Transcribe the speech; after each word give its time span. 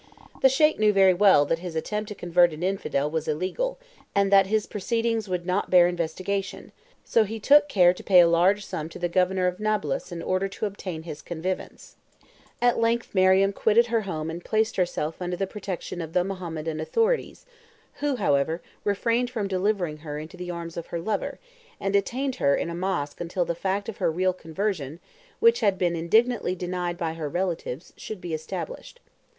The 0.41 0.49
Sheik 0.49 0.79
knew 0.79 0.91
very 0.91 1.13
well 1.13 1.45
that 1.45 1.59
his 1.59 1.75
attempt 1.75 2.07
to 2.07 2.15
convert 2.15 2.53
an 2.53 2.63
infidel 2.63 3.07
was 3.11 3.27
illegal, 3.27 3.77
and 4.15 4.31
that 4.31 4.47
his 4.47 4.65
proceedings 4.65 5.29
would 5.29 5.45
not 5.45 5.69
bear 5.69 5.87
investigation, 5.87 6.71
so 7.05 7.23
he 7.23 7.39
took 7.39 7.67
care 7.69 7.93
to 7.93 8.03
pay 8.03 8.19
a 8.19 8.27
large 8.27 8.65
sum 8.65 8.89
to 8.89 8.97
the 8.97 9.07
Governor 9.07 9.45
of 9.45 9.59
Nablus 9.59 10.11
in 10.11 10.23
order 10.23 10.47
to 10.47 10.65
obtain 10.65 11.03
his 11.03 11.21
connivance. 11.21 11.97
At 12.63 12.79
length 12.79 13.13
Mariam 13.13 13.53
quitted 13.53 13.85
her 13.93 14.01
home 14.01 14.31
and 14.31 14.43
placed 14.43 14.75
herself 14.75 15.21
under 15.21 15.37
the 15.37 15.45
protection 15.45 16.01
of 16.01 16.13
the 16.13 16.23
Mahometan 16.23 16.79
authorities, 16.79 17.45
who, 17.99 18.15
however, 18.15 18.59
refrained 18.83 19.29
from 19.29 19.47
delivering 19.47 19.97
her 19.97 20.17
into 20.17 20.35
the 20.35 20.49
arms 20.49 20.77
of 20.77 20.87
her 20.87 20.99
lover, 20.99 21.37
and 21.79 21.93
detained 21.93 22.37
her 22.37 22.55
in 22.55 22.71
a 22.71 22.73
mosque 22.75 23.21
until 23.21 23.45
the 23.45 23.53
fact 23.53 23.87
of 23.87 23.97
her 23.97 24.09
real 24.09 24.33
conversion 24.33 24.99
(which 25.39 25.59
had 25.59 25.77
been 25.77 25.95
indignantly 25.95 26.55
denied 26.55 26.97
by 26.97 27.13
her 27.13 27.29
relatives) 27.29 27.93
should 27.95 28.19
be 28.19 28.33
established. 28.33 28.99